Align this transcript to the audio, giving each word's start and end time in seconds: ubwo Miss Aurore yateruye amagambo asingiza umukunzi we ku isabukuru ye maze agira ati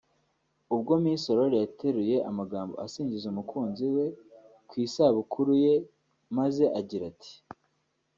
ubwo 0.75 0.91
Miss 1.03 1.23
Aurore 1.29 1.57
yateruye 1.63 2.15
amagambo 2.29 2.73
asingiza 2.85 3.25
umukunzi 3.29 3.85
we 3.95 4.05
ku 4.67 4.73
isabukuru 4.85 5.51
ye 5.63 5.73
maze 6.37 6.63
agira 6.79 7.03
ati 7.13 7.33